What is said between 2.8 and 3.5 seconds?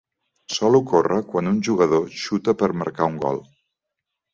marcar un gol.